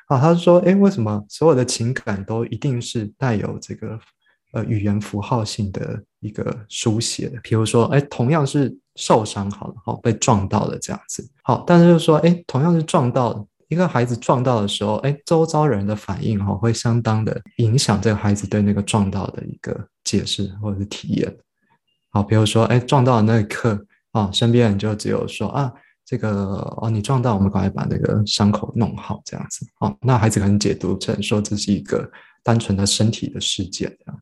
[0.06, 4.00] 啊，他说，哎，为什么所有的情感都一定是带有这个
[4.52, 7.38] 呃语言符号性的一个书写的？
[7.42, 13.46] 比如说，哎，同样是受伤好了，好被撞到了这样子，好，但是就是说，哎，同样是撞到。
[13.68, 21.36] 一个孩子撞到的时候，哎，周遭人的反应哈，会相当的影响这个孩子对那个撞到的一个解释或者是体验。
[22.10, 25.72] 好，比如说，哎，撞到的那一刻啊，身边人就只有说啊，
[26.04, 26.30] 这个
[26.80, 29.66] 哦，你撞到，我们赶快把那个伤口弄好，这样子。
[29.80, 32.08] 哦，那孩子可能解读成说这是一个
[32.42, 34.20] 单纯的身体的事件，这样。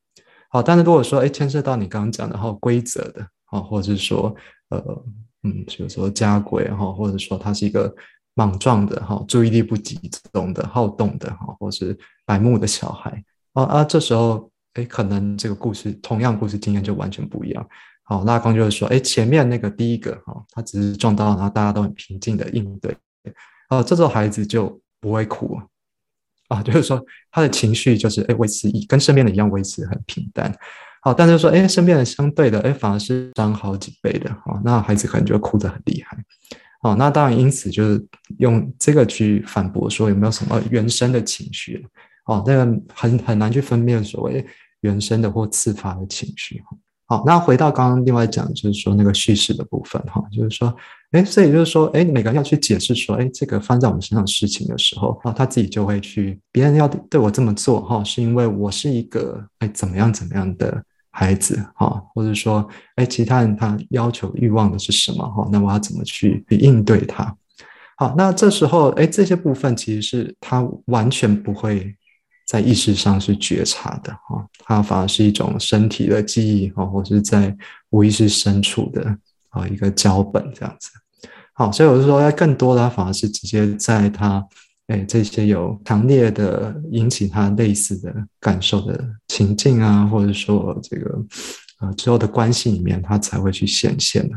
[0.50, 4.34] 好，但是如果说，哎，牵涉到你刚刚讲的哈规则的，啊，或者是说，
[4.70, 4.78] 呃，
[5.42, 7.94] 嗯，比如说家规哈，或者说它是一个。
[8.34, 9.98] 莽撞的哈，注意力不集
[10.32, 17.66] 中的、好动的哈，或是白目的小孩啊啊，这时候哎，可能这个故事同样故事经验就完全不一样。
[18.04, 22.96] 好，拉康就是说，哎，前面那个第一个哈，他只是撞到，然后大家都很平静的应对，
[23.70, 25.60] 哦，这时候孩子就不会哭
[26.48, 30.52] 啊，就是说他的情绪就是哎维持一跟身边的一样维持很平淡。
[31.02, 36.16] 好，但是说哎身边的相对的哎反而是涨好几倍的哈，那孩子可能就会哭得很厉害。
[36.82, 38.06] 哦，那当然，因此就是
[38.38, 41.86] 用这个去反驳说有没有什么原生的情绪？
[42.26, 44.44] 哦，这个很很难去分辨所谓
[44.80, 46.60] 原生的或自发的情绪。
[47.06, 50.74] 好，那回到刚刚另外讲，就是说那个叙事的部分哈，就是说，
[51.12, 60.82] 哎，所以就是说，哎，每个人要去解释说，哎，这个放在我们身上事情的时候，啊，他自己就会去，别人要对我这么做哈，是因为我是一个哎怎么样怎么样的。
[61.14, 65.46] 孩子哈，或者说，哎，其他人他要求欲望的是什么哈？
[65.52, 67.36] 那我要怎么去应对他？
[67.98, 71.94] 好，那这时候，哎，这些部分其实是他完全不会
[72.46, 77.54] 在意识上是觉察的哈，他反而是一种身体的记忆哈，或是在
[77.90, 79.16] 无意识深处的
[79.50, 80.90] 啊一个脚本这样子。
[81.52, 84.44] 好，所以我是说，更多的，反而是直接在他。
[84.92, 91.24] 哎，这些有强烈的引起他类似的感受的情境啊，或者说这个
[91.80, 94.34] 呃之后的关系里面，他才会去显现的。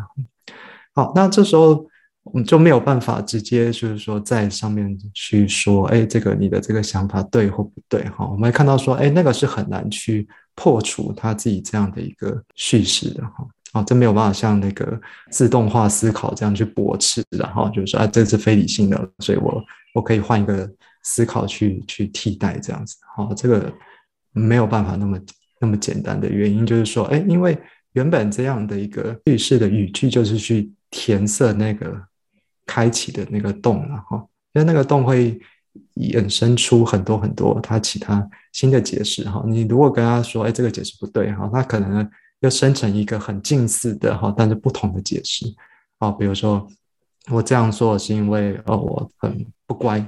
[0.94, 1.86] 好，那这时候
[2.24, 8.08] 我们就没有办法直接就是说在上面去说，哎，这个你的这个想法对或不对？
[8.12, 13.46] 哈，我们会看到说，哎，那个是很难去破除他自己这样的一个叙事的哈。
[13.76, 14.98] 啊，这没有办法像那个
[15.32, 19.62] 自动化思考这样去驳斥，然后就是说啊，这是非理性的，所以我
[19.94, 20.70] 我可以换一个
[21.04, 22.96] 思考去去替代这样子。
[23.18, 23.70] 好，这个
[24.32, 25.20] 没有办法那么
[25.60, 27.58] 那么简单的原因就是说，哎，因为
[27.92, 32.02] 原本这样的一个句式的语句就是去填塞那个
[32.66, 35.38] 开启的那个洞了哈，因为那个洞会
[35.96, 39.44] 衍生出很多很多它其他新的解释哈。
[39.46, 42.10] 你如果跟他说，哎，这个解释不对哈，他可能。
[42.46, 45.52] 就生成一个很近似的哈，但是不同的解释
[45.98, 46.68] 啊，比如说
[47.32, 50.00] 我这样做是因为哦我很不乖，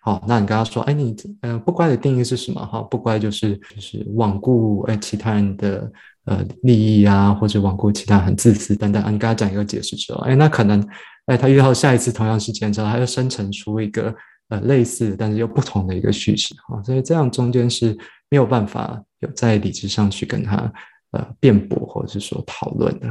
[0.00, 2.80] 好，那你跟他说，哎你呃不乖的定义是什么哈？
[2.80, 5.92] 不乖就是就是罔顾哎其他人的
[6.24, 9.10] 呃利益啊，或者罔顾其他很自私等等啊。
[9.10, 10.82] 你跟他讲一个解释之后，哎那可能
[11.26, 14.14] 哎他遇到下一次同样事件之后，他又生成出一个
[14.48, 17.94] 呃类似但是又不同的一个叙事哈，所以这样中间是
[18.30, 20.72] 没有办法有在理智上去跟他。
[21.14, 23.06] 呃，辩驳或者是说讨论的，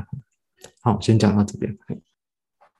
[0.82, 1.74] 好，先讲到这边。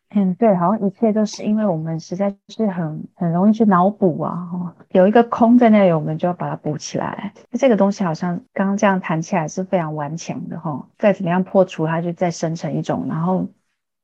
[0.10, 7.34] 嗯，对，好像一切都是因为我们实在是很很容易去脑补啊，有一个空在那里，我们就要把它补起来。
[7.54, 13.48] 这个东西好像刚刚这样谈起来是非常顽强的哈，再怎么样破除它，就再生成一种，然后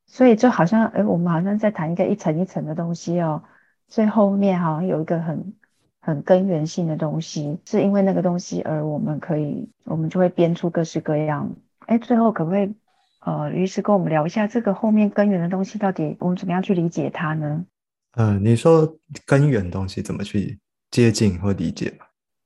[0.07, 3.43] 所以就好像哎，我们好像在谈一个一层一层的东西哦，
[3.89, 5.53] 最后面好像有一个很。
[6.01, 11.55] 很根源性的东西，是因为那个东西而我们可以，我们就会编出各式各样。
[11.87, 12.73] 哎，最后可不可以，
[13.19, 17.65] 呃，于是跟我们聊一下这个后面根源的东西到底我们怎么样去理解它呢？
[18.13, 20.57] 呃，你说根源东西怎么去
[20.89, 21.93] 接近或理解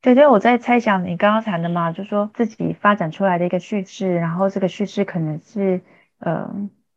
[0.01, 5.79] 对对，我在猜想你刚刚谈的嘛，就说自己发展出来的一个叙事，然后这个叙事可能是，
[6.19, 6.53] 呃，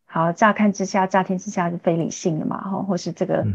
[0.07, 3.47] 好，乍看之下，乍听之下是非理性的嘛，哈，或是这个。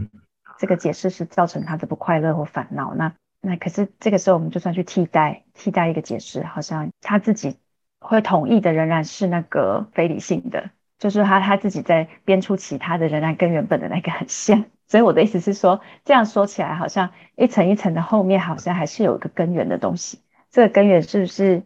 [0.62, 7.58] 这个解释是造成他的不快乐或烦恼，那那可是这个时候我们就算去替代替代一个解释，好像他自己
[8.00, 10.69] 会同意的仍然是那个非理性的，
[11.00, 14.65] 就是他他自己在编出其他的，仍然跟原本的那个很像。
[14.88, 20.19] 所以我的意思是说，这样说起来好像一层一层的后面好像还是有一个根源的东西。
[20.52, 21.63] 这个根源是不是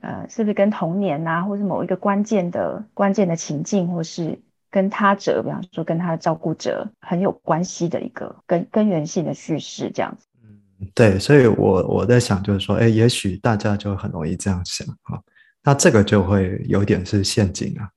[0.00, 4.40] 呃是不是跟童年啊，或是某一个关键的关键的情境，或是？
[4.76, 10.26] 跟他者，比方说跟他的照顾者很有关系的一个根根源性的叙事，这样子。
[10.44, 15.18] 嗯，对，所以我我在想，就是说，哎，也许大家就很容易这样想啊，
[15.62, 17.88] 那这个就会有点是陷阱啊。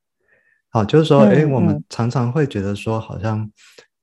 [0.70, 3.46] 好，就是说，哎，我们常常会觉得说，好像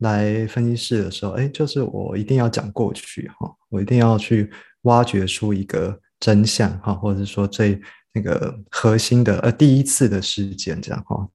[0.01, 7.81] 来分析室的时候，哎，就是我一定要讲过去哈，我一定要去挖掘出一个真相哈，或者说最
[8.12, 11.27] 那个核心的呃第一次的事件这样哈。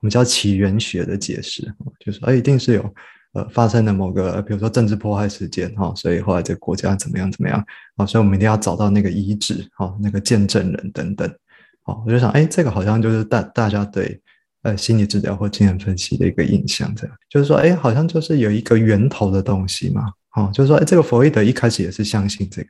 [0.00, 1.62] 我们叫起源学的解释，
[1.98, 2.94] 就说哎，一定是有
[3.32, 7.64] 呃发生的某个，比如说政治迫害事件哈，所以后来这个国家怎么样怎么样
[7.96, 11.28] 啊，所以我们一定要找到那个遗址哈，那个见证人等等，
[11.82, 14.20] 好，我就想哎，这个好像就是大大家对
[14.62, 22.68] 呃心理治疗或精神分析的一个印象，这样就是说哎，好像就是有一个源头的东西嘛，哦，就是说哎，这个弗洛伊德一开始也是相信这个，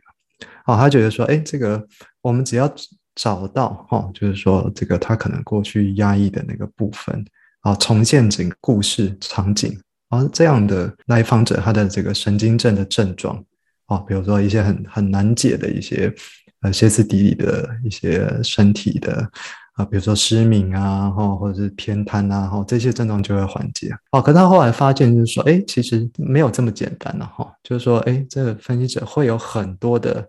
[0.65, 1.87] 哦，他觉得说哎，这个
[2.23, 2.75] 我们只要。
[3.19, 7.25] 找到哈，就是说这个他可能过去压抑的那个部分
[7.63, 9.77] 啊，重现整个故事场景
[10.11, 13.45] 啊，这样的来访者他的这个神经症的症状
[13.87, 16.15] 啊，比如说一些很很难解的一些
[16.61, 19.29] 呃歇斯底里的一些身体的
[19.75, 24.23] 啊，比如说失明啊，哈，或者是偏瘫啊，哈，这些症状就会缓解哦。
[24.23, 30.25] 可他后来发现就是说，哎，其实没有这么简单了哈，就是说，哎，这个分析者会有很多的。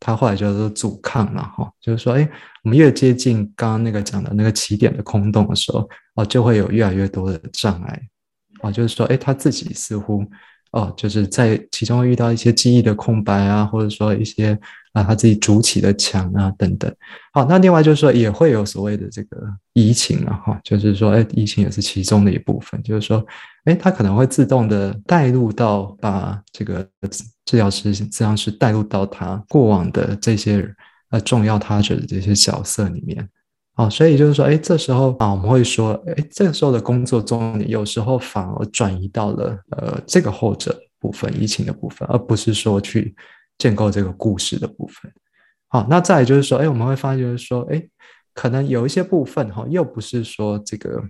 [0.00, 2.28] 他后来叫做阻抗了哈，就是说，哎，
[2.64, 8.02] 我们越接近刚刚那个讲的那个起点的空洞的时候，哦，就会有越来越多的障碍，
[8.62, 10.24] 哦，就是说，哎，他自己似乎。
[10.72, 14.56] 哦，就是在其中遇到一些记忆的空白啊，或者说一些
[14.92, 16.94] 啊他自己筑起的墙啊等等。
[17.32, 19.36] 好，那另外就是说也会有所谓的这个
[19.72, 22.80] 移情啊，哈，就是说，哎，移情也是其中的一部分。
[22.84, 23.26] 就是说，
[23.64, 26.88] 哎，他可能会自动的带入到把这个
[27.50, 30.72] 治疗师、治疗师带入到他过往的这些
[31.08, 33.28] 呃重要他者的这些角色里面。
[33.74, 43.12] 哦，所以就是说，哎，这时候啊，我们会说，哎，这个时候的工作重点有时候反而转移到了呃这个后者部分，疫情的部分，而不是说去
[43.58, 45.12] 建构这个故事的部分。
[45.66, 47.82] 好，那再就是说，哎，我们会发现就是说，哎，
[48.32, 51.02] 可能有一些部分哈，又不是说这个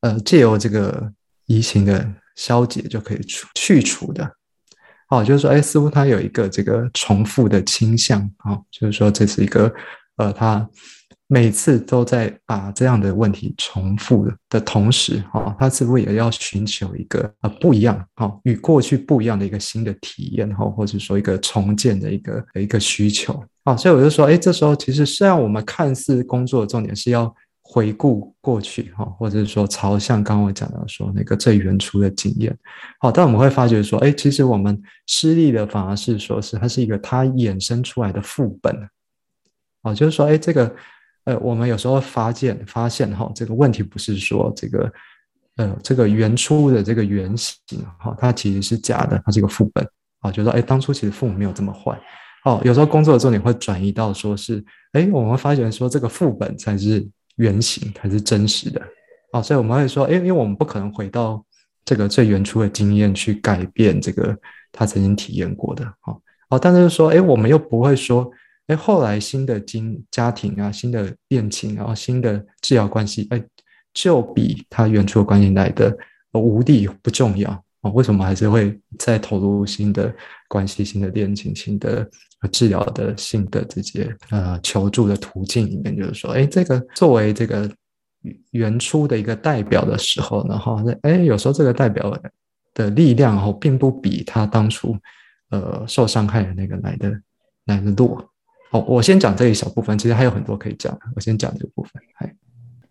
[0.00, 1.12] 呃借由这个
[1.44, 4.28] 疫情的消解就可以除去除的。
[5.06, 9.72] 好，就是说，哎，似乎他有一个这个重复的倾向啊，就是说这是一个
[10.16, 10.68] 呃他。
[11.28, 27.34] 每次都在把这样的问题重复的同时，哈，他是不是也要寻求一个呃不一样，哈，与过去不一样的一个新的体验，哈，或者说一个重建的一个一个需求，啊，所以我就说，哎，这时候其实虽然我们看似工作的重点是要
[27.68, 32.56] 回顾过去，哈，或者是说朝向刚刚我讲到说那个最原初的经验，
[33.00, 38.88] 好，但我们会发觉说，哎，其实我们失利的反而是说是它是一个它衍生出来的副本，
[39.82, 40.74] 哦，就是说，哎，这个。
[41.26, 44.92] 呃，我们有时候发现发现哈，这个问题不是说这个，
[45.56, 49.84] 呃，这个原初的这个原型哈，它其实是假的，它是一个副本
[50.20, 52.00] 啊，就说哎，当初其实父母没有这么坏
[52.44, 52.62] 哦。
[52.64, 57.04] 有时候工作的重点会转移到说是，哎，我们发现说这个副本才是
[57.36, 58.82] 原型，才是真实的
[59.32, 59.42] 哦。
[59.42, 61.44] 所以我们会说，哎，因为我们不可能回到
[61.84, 64.36] 这个最原初的经验去改变这个
[64.72, 66.16] 他曾经体验过的哈
[66.50, 68.30] 哦，但是说，哎，我们又不会说。
[68.68, 73.40] 哎，后来新的经家庭啊，新的恋情，然后新的治疗关系，哎，
[73.94, 75.96] 就比他原初的关系来的
[76.32, 77.48] 无地不重要
[77.82, 77.90] 啊？
[77.92, 80.12] 为什么还是会再投入新的
[80.48, 82.10] 关系、新的恋情、新的
[82.50, 85.96] 治疗的性的这些呃求助的途径里面？
[85.96, 87.70] 就是说，哎，这个作为这个
[88.50, 92.16] 原初的一个代表的时候，然后哎，有时候这个代表
[92.74, 94.96] 的力量哦，并不比他当初
[95.50, 97.20] 呃受伤害的那个来的
[97.64, 98.22] 来的弱。
[98.70, 100.98] 好，我先讲这一小部分，其实还有很多可以讲。
[101.14, 102.02] 我先讲这个部分。
[102.16, 102.34] 哎，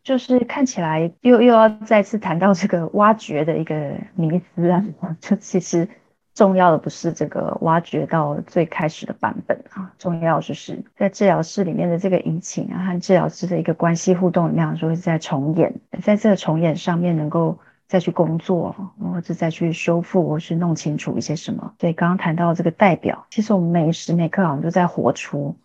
[0.03, 4.83] 就是看起来又又要再次谈到这个挖掘的一个迷思啊。
[5.19, 5.87] 就其实
[6.35, 15.73] 重要的不是这个挖掘到最开始的版本啊，重要就是在治疗室里面的这个引擎啊，和治疗师的一个关系互动里面，说是在重演，
[16.03, 17.57] 在这个重演上面能够
[17.87, 21.73] 再去工作，或者再去修复，或是弄清楚一些什么。
[21.79, 25.55] 所以刚刚谈到这个代表，其实我们每时每刻好像都在活出。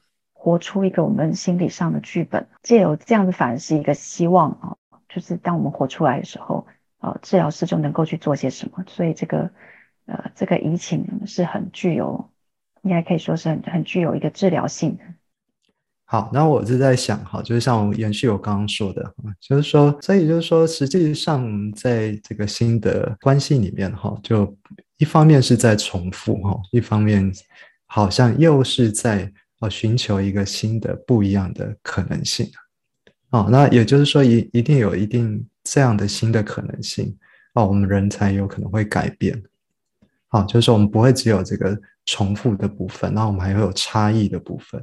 [0.43, 6.67] 活出一个我们心理上的剧本，借由这样子反而是一个希望啊，就是当我们活出来的时候，
[7.01, 8.83] 呃，治疗师就能够去做些什么。
[8.87, 9.51] 所以这个
[10.11, 12.31] 呃，这个移情是很具有，
[12.83, 15.05] 应该可以说是很很具有一个治疗性的。
[16.05, 24.57] 好，那我是在想，哈，就是像延续我刚刚说的，就是说，所以就是说，实际上在这个新的关系里面，哈，就
[24.99, 27.33] 一方面是在重复，哈，一方面
[27.87, 29.33] 好像又是在。
[29.63, 32.51] 哦，寻求一个新的、不一样的可能性
[33.29, 37.15] 哦，那也就是说，一一定有一定这样的新的可能性
[37.53, 39.43] 哦，我们人才有可能会改变。
[40.31, 44.83] 好，就是说我们不会只有这个重复的部分，那我们还会有差异的部分。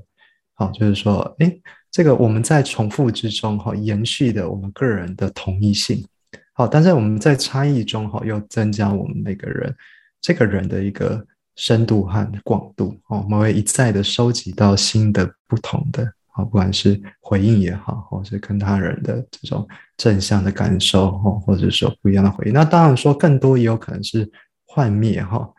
[0.53, 1.51] 好，就是说，哎，
[1.89, 6.05] 这个我们在重复之中哈，延续的我们个人的同一性。
[6.53, 9.75] 好，但是我们在差异中哈，又增加我们每个人
[10.21, 11.25] 这个人的一个。
[11.59, 16.03] 深度和广度哦，我们会一再的收集到新的、不同的
[16.35, 19.67] 哦，不管是回应也好，或是跟他人的这种
[19.97, 22.53] 正向的感受哦，或者说不一样的回应。
[22.53, 24.31] 那当然说更多也有可能是
[24.77, 25.49] 幻灭哈、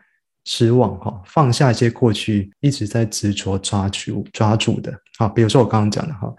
[0.45, 6.33] 失望哈，放下一些过去一直在执着抓住抓住的啊，比如说我刚刚讲的哈。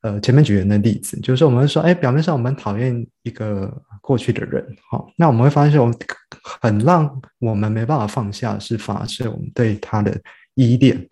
[0.00, 5.96] 呃，前面举人的例子，就是我们说，哎，表面上我们讨厌一个过去的人，好，那我们会发现，我们
[6.42, 10.20] 很让我们没办法放下，是反而是我们对他的
[10.54, 11.08] 依恋，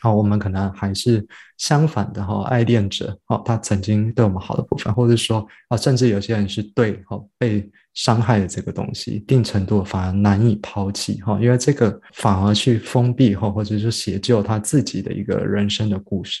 [0.00, 1.26] 好，我们可能还是
[1.56, 16.40] 相反的哈，爱恋者，哦，他曾经对我们好的部分，或者说啊，甚至有些人是对，哈，被伤害的这个东西，一定程度反而难以抛弃，哈，因为这个反而去封闭，哈，或者是写就他自己的一个人生的故事。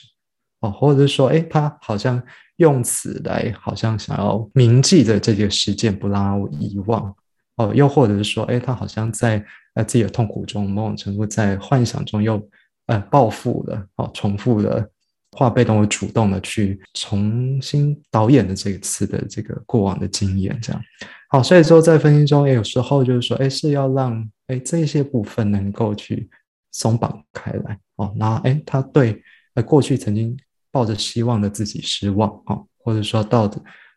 [0.60, 2.20] 哦，或者是说，哎，他好像
[2.56, 7.14] 用此来，好像想要铭记的这些事件，不让我遗忘。
[7.54, 9.44] 哦，又或者是说，哎，他好像在
[9.74, 12.40] 呃自己的痛苦中，某种程度在幻想中又
[12.88, 14.90] 呃报复的，哦，重复的，
[15.30, 20.82] 化被动为主动的去重新导演的这一次的这个过往的经验，这样。
[21.30, 26.28] 好，所以说在分析中，也有时候就是说，哎，是要让哎这些部分能够去
[26.72, 27.78] 松绑开来。
[27.96, 29.22] 哦，那哎，他对
[29.54, 30.36] 呃过去曾经。
[30.70, 33.50] 抱着希望的自己失望哈，或者说到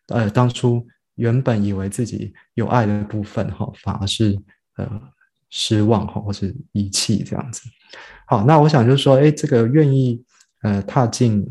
[0.08, 4.40] 呃当初原本以为自己有爱的部分哈，反而是
[4.78, 4.90] 呃
[5.52, 7.62] 失望哈，或是遗弃这样子。
[8.26, 10.20] 好，那我想就是说，哎，这个愿意
[10.64, 11.46] 呃踏进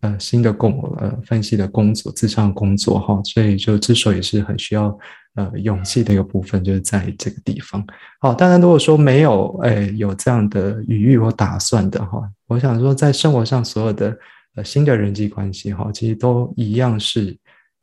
[0.00, 4.98] 呃新的工呃分析的工作，自上工作哈，所以就之所以是很需要
[5.34, 7.86] 呃勇气的一个部分，就是在这个地方。
[8.20, 14.16] 好，当然如果说没有哎有这样的语域或打算的哈，我想说在生活上所有的。
[14.56, 17.36] 呃，新的人际关系哈，其实都一样是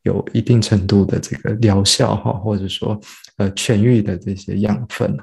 [0.04, 2.98] 有一定程度的这个疗效哈，或者说
[3.36, 5.14] 呃痊愈的这些养分。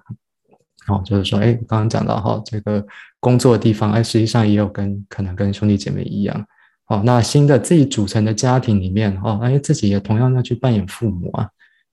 [0.87, 2.83] 好，就是说，哎，刚刚讲到哈，这个
[3.19, 6.43] 工作的地方，哎，实际上也有跟可能跟兄弟姐妹一样，
[6.87, 11.47] 哦，那新的自己组成的家庭里面，哦，哎，自己也同样要去扮演父母啊，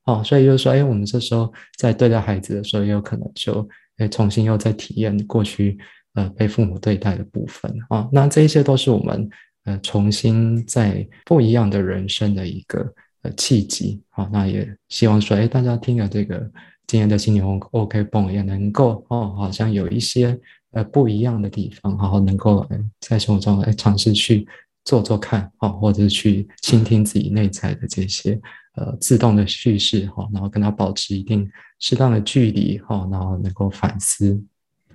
[0.06, 3.68] 哦，所以就是说，哎，我们这时候在对待孩子的时候，也有可能就，
[3.98, 5.76] 哎，重新又在体验过去，
[6.14, 7.70] 呃，被父母对待的部分。
[7.90, 9.28] 啊，那这一些都是我们，
[9.68, 16.38] 呃，重新在不一样的人生的一个呃契机，好，那也希望说，哎，大家听了这个
[16.86, 17.40] 今天的心理
[17.72, 20.38] OK 泵，也能够，哦，好像有一些
[20.72, 22.66] 呃不一样的地方，然后能够
[23.00, 24.48] 在生活中来尝试去。
[24.84, 28.40] 做做看，哈，或者是去倾听自己内在的这些
[28.74, 31.46] 呃自动的叙事，哈，然后跟他保持一定
[31.78, 34.42] 适当的距离，哈，然后能够反思，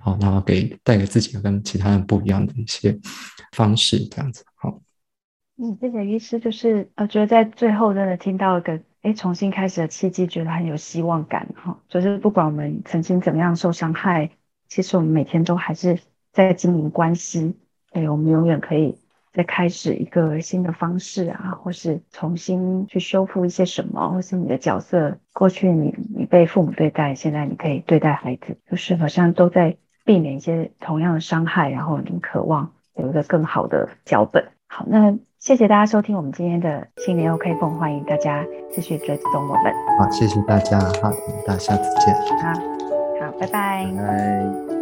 [0.04, 2.94] 好，然后给带给自己跟其他人不一样的一些
[3.52, 4.78] 方式，这样子，好。
[5.56, 14.30] 嗯，谢谢医师，就是呃，觉得在最后真的听到一个哎重新开始的契机，觉得很有希望感，哈，就是不管我们曾经怎么样受伤害，
[14.68, 15.98] 其实我们每天都还是
[16.32, 17.56] 在经营关系，
[17.90, 18.98] 对，我们永远可以。
[19.32, 34.44] 再开始一个新的方式啊，或是重新去修复一些什么，或是你的角色过去你你被父母对待，现在你可以对待孩子，就是好像都在避免一些同样的伤害，然后你渴望有一个更好的脚本。
[34.68, 39.72] 好，那谢谢大家收听我们今天的新年 OK 风，欢迎大家继续追踪我们。
[39.98, 41.10] 好，谢谢大家，好，
[41.46, 42.14] 大家下次见。
[42.42, 42.52] 好，
[43.20, 43.86] 好，拜拜。
[43.96, 44.73] 拜。